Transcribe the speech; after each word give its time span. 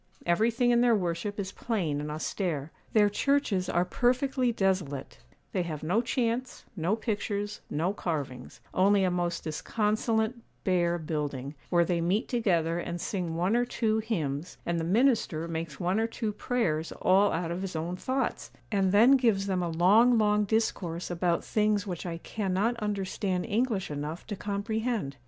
Everything 0.25 0.71
in 0.71 0.81
their 0.81 0.95
worship 0.95 1.39
is 1.39 1.51
plain 1.51 2.01
and 2.01 2.09
austere. 2.09 2.71
Their 2.93 3.07
churches 3.07 3.69
are 3.69 3.85
perfectly 3.85 4.51
desolate; 4.51 5.19
they 5.51 5.61
have 5.61 5.83
no 5.83 6.01
chants, 6.01 6.65
no 6.75 6.95
pictures, 6.95 7.61
no 7.69 7.93
carvings; 7.93 8.61
only 8.73 9.03
a 9.03 9.11
most 9.11 9.43
disconsolate, 9.43 10.33
bare 10.63 10.97
building, 10.97 11.53
where 11.69 11.85
they 11.85 12.01
meet 12.01 12.27
together 12.27 12.79
and 12.79 12.99
sing 12.99 13.35
one 13.35 13.55
or 13.55 13.63
two 13.63 13.99
hymns, 13.99 14.57
and 14.65 14.79
the 14.79 14.83
minister 14.83 15.47
makes 15.47 15.79
one 15.79 15.99
or 15.99 16.07
two 16.07 16.31
prayers 16.33 16.91
all 16.93 17.31
out 17.31 17.51
of 17.51 17.61
his 17.61 17.75
own 17.75 17.95
thoughts; 17.95 18.49
and 18.71 18.91
then 18.91 19.11
gives 19.11 19.45
them 19.45 19.61
a 19.61 19.69
long, 19.69 20.17
long 20.17 20.45
discourse 20.45 21.11
about 21.11 21.43
things 21.45 21.85
which 21.85 22.07
I 22.07 22.17
cannot 22.17 22.75
understand 22.77 23.45
English 23.45 23.91
enough 23.91 24.25
to 24.25 24.35
comprehend. 24.35 25.17